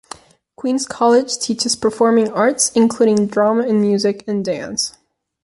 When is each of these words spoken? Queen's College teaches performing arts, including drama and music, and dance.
Queen's 0.55 0.87
College 0.87 1.37
teaches 1.37 1.75
performing 1.75 2.27
arts, 2.31 2.71
including 2.73 3.27
drama 3.27 3.67
and 3.67 3.79
music, 3.81 4.23
and 4.27 4.43
dance. 4.43 4.97